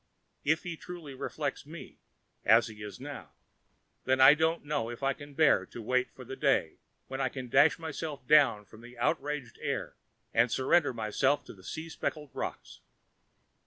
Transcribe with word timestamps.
If 0.43 0.63
he 0.63 0.75
truly 0.75 1.13
reflects 1.13 1.63
me, 1.67 1.99
as 2.43 2.69
he 2.69 2.81
is 2.81 2.99
now, 2.99 3.33
then 4.05 4.19
I 4.19 4.33
don't 4.33 4.65
know 4.65 4.89
if 4.89 5.03
I 5.03 5.13
can 5.13 5.35
bear 5.35 5.63
to 5.67 5.79
wait 5.79 6.09
for 6.09 6.25
the 6.25 6.35
day 6.35 6.79
when 7.07 7.21
I 7.21 7.29
can 7.29 7.49
dash 7.49 7.77
myself 7.77 8.25
down 8.25 8.65
from 8.65 8.81
the 8.81 8.97
outraged 8.97 9.59
air 9.61 9.95
and 10.33 10.51
surrender 10.51 10.91
myself 10.91 11.45
to 11.45 11.53
the 11.53 11.63
sea 11.63 11.87
speckled 11.87 12.31
rocks. 12.33 12.79